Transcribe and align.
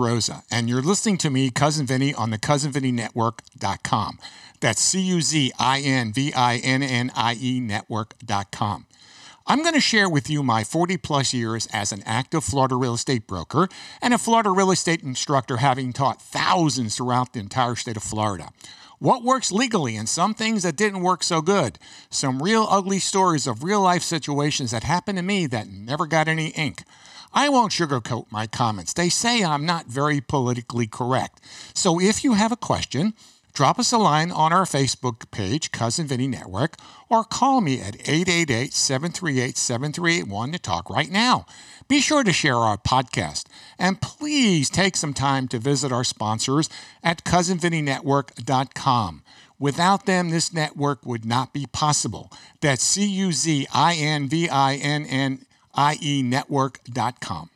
DeRosa, 0.00 0.42
and 0.50 0.68
you're 0.68 0.82
listening 0.82 1.18
to 1.18 1.30
me, 1.30 1.50
Cousin 1.50 1.84
Vinny, 1.86 2.14
on 2.14 2.30
the 2.30 2.38
CuzinVinnieNetwork.com. 2.38 4.18
That's 4.60 4.80
C 4.80 5.00
U 5.00 5.20
Z 5.20 5.52
I 5.58 5.80
N 5.80 6.12
V 6.12 6.32
I 6.32 6.56
N 6.56 6.82
N 6.82 7.12
I 7.14 7.34
E 7.34 7.60
Network.com. 7.60 8.86
I'm 9.46 9.62
going 9.62 9.74
to 9.74 9.80
share 9.80 10.08
with 10.08 10.30
you 10.30 10.42
my 10.42 10.64
40 10.64 10.96
plus 10.98 11.34
years 11.34 11.66
as 11.72 11.92
an 11.92 12.02
active 12.06 12.44
Florida 12.44 12.76
real 12.76 12.94
estate 12.94 13.26
broker 13.26 13.68
and 14.00 14.14
a 14.14 14.18
Florida 14.18 14.50
real 14.50 14.70
estate 14.70 15.02
instructor, 15.02 15.58
having 15.58 15.92
taught 15.92 16.22
thousands 16.22 16.96
throughout 16.96 17.32
the 17.32 17.40
entire 17.40 17.74
state 17.74 17.96
of 17.96 18.02
Florida. 18.02 18.50
What 19.00 19.24
works 19.24 19.50
legally 19.50 19.96
and 19.96 20.08
some 20.08 20.34
things 20.34 20.62
that 20.62 20.76
didn't 20.76 21.02
work 21.02 21.22
so 21.22 21.40
good. 21.40 21.78
Some 22.10 22.42
real 22.42 22.66
ugly 22.70 22.98
stories 22.98 23.46
of 23.46 23.64
real 23.64 23.80
life 23.80 24.02
situations 24.02 24.70
that 24.70 24.84
happened 24.84 25.18
to 25.18 25.24
me 25.24 25.46
that 25.46 25.68
never 25.68 26.06
got 26.06 26.28
any 26.28 26.48
ink. 26.48 26.84
I 27.32 27.48
won't 27.48 27.72
sugarcoat 27.72 28.30
my 28.30 28.46
comments. 28.46 28.92
They 28.92 29.08
say 29.08 29.44
I'm 29.44 29.64
not 29.64 29.86
very 29.86 30.20
politically 30.20 30.86
correct. 30.86 31.40
So 31.74 32.00
if 32.00 32.24
you 32.24 32.34
have 32.34 32.50
a 32.52 32.56
question, 32.56 33.14
drop 33.52 33.78
us 33.78 33.92
a 33.92 33.98
line 33.98 34.30
on 34.32 34.52
our 34.52 34.64
Facebook 34.64 35.30
page, 35.30 35.70
Cousin 35.70 36.06
Vinny 36.06 36.26
Network, 36.26 36.76
or 37.08 37.22
call 37.24 37.60
me 37.60 37.80
at 37.80 37.96
888 38.08 38.72
738 38.72 39.56
7381 39.56 40.52
to 40.52 40.58
talk 40.58 40.90
right 40.90 41.10
now. 41.10 41.46
Be 41.86 42.00
sure 42.00 42.24
to 42.24 42.32
share 42.32 42.56
our 42.56 42.78
podcast. 42.78 43.46
And 43.78 44.00
please 44.00 44.70
take 44.70 44.96
some 44.96 45.14
time 45.14 45.48
to 45.48 45.58
visit 45.58 45.92
our 45.92 46.04
sponsors 46.04 46.68
at 47.02 47.24
CuzinVinnieNetwork.com. 47.24 49.22
Without 49.58 50.06
them, 50.06 50.30
this 50.30 50.54
network 50.54 51.04
would 51.04 51.24
not 51.24 51.52
be 51.52 51.66
possible. 51.66 52.32
That's 52.60 52.82
C 52.82 53.04
U 53.04 53.30
Z 53.30 53.66
I 53.72 53.94
N 53.94 54.28
V 54.28 54.48
I 54.48 54.76
N 54.76 55.04
N 55.04 55.44
I 55.74 55.98
E 56.00 56.22
Network.com. 56.22 57.50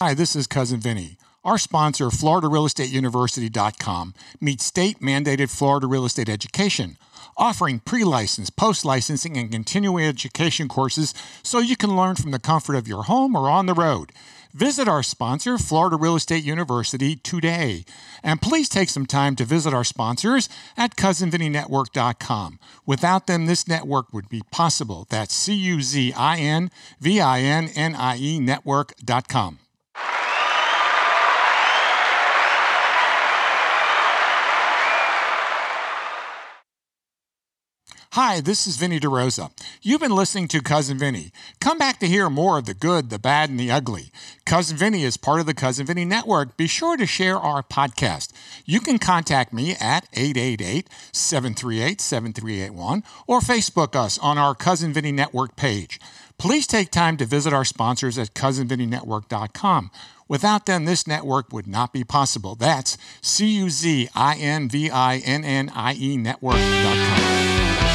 Hi, 0.00 0.14
this 0.14 0.36
is 0.36 0.46
Cousin 0.46 0.78
Vinny. 0.78 1.16
Our 1.44 1.58
sponsor, 1.58 2.06
FloridaRealEstateUniversity.com, 2.06 4.14
meets 4.40 4.64
state 4.64 5.00
mandated 5.00 5.50
Florida 5.50 5.88
real 5.88 6.04
estate 6.04 6.28
education, 6.28 6.96
offering 7.36 7.80
pre 7.80 8.04
license, 8.04 8.48
post 8.48 8.84
licensing, 8.84 9.36
and 9.36 9.50
continuing 9.50 10.04
education 10.04 10.68
courses 10.68 11.14
so 11.42 11.58
you 11.58 11.76
can 11.76 11.96
learn 11.96 12.14
from 12.14 12.30
the 12.30 12.38
comfort 12.38 12.76
of 12.76 12.86
your 12.86 13.02
home 13.04 13.34
or 13.34 13.50
on 13.50 13.66
the 13.66 13.74
road. 13.74 14.12
Visit 14.58 14.88
our 14.88 15.04
sponsor, 15.04 15.56
Florida 15.56 15.94
Real 15.94 16.16
Estate 16.16 16.42
University, 16.42 17.14
today. 17.14 17.84
And 18.24 18.42
please 18.42 18.68
take 18.68 18.88
some 18.88 19.06
time 19.06 19.36
to 19.36 19.44
visit 19.44 19.72
our 19.72 19.84
sponsors 19.84 20.48
at 20.76 20.96
CuzinVinnieNetwork.com. 20.96 22.58
Without 22.84 23.28
them, 23.28 23.46
this 23.46 23.68
network 23.68 24.12
would 24.12 24.28
be 24.28 24.42
possible. 24.50 25.06
That's 25.10 25.32
C 25.32 25.54
U 25.54 25.80
Z 25.80 26.12
I 26.12 26.38
N 26.38 26.72
V 26.98 27.20
I 27.20 27.38
N 27.38 27.70
N 27.76 27.94
I 27.94 28.16
E 28.18 28.40
Network.com. 28.40 29.60
Hi, 38.12 38.40
this 38.40 38.66
is 38.66 38.78
Vinny 38.78 38.98
DeRosa. 38.98 39.50
You've 39.82 40.00
been 40.00 40.14
listening 40.14 40.48
to 40.48 40.62
Cousin 40.62 40.98
Vinny. 40.98 41.30
Come 41.60 41.76
back 41.76 41.98
to 42.00 42.06
hear 42.06 42.30
more 42.30 42.56
of 42.58 42.64
the 42.64 42.72
good, 42.72 43.10
the 43.10 43.18
bad, 43.18 43.50
and 43.50 43.60
the 43.60 43.70
ugly. 43.70 44.10
Cousin 44.46 44.78
Vinny 44.78 45.04
is 45.04 45.18
part 45.18 45.40
of 45.40 45.46
the 45.46 45.52
Cousin 45.52 45.84
Vinny 45.84 46.06
Network. 46.06 46.56
Be 46.56 46.66
sure 46.66 46.96
to 46.96 47.04
share 47.04 47.36
our 47.36 47.62
podcast. 47.62 48.32
You 48.64 48.80
can 48.80 48.98
contact 48.98 49.52
me 49.52 49.72
at 49.78 50.08
888 50.14 50.88
738 51.12 52.00
7381 52.00 53.04
or 53.26 53.40
Facebook 53.40 53.94
us 53.94 54.18
on 54.18 54.38
our 54.38 54.54
Cousin 54.54 54.94
Vinny 54.94 55.12
Network 55.12 55.54
page. 55.54 56.00
Please 56.38 56.66
take 56.66 56.90
time 56.90 57.18
to 57.18 57.26
visit 57.26 57.52
our 57.52 57.64
sponsors 57.64 58.16
at 58.16 58.32
CuzinVinnieNetwork.com. 58.32 59.90
Without 60.28 60.64
them, 60.64 60.86
this 60.86 61.06
network 61.06 61.52
would 61.52 61.66
not 61.66 61.92
be 61.92 62.04
possible. 62.04 62.54
That's 62.54 62.96
C 63.20 63.46
U 63.58 63.68
Z 63.68 64.08
I 64.14 64.36
N 64.36 64.68
V 64.70 64.88
I 64.90 65.18
N 65.18 65.44
N 65.44 65.70
I 65.74 65.94
E 65.94 66.16
Network.com. 66.16 67.87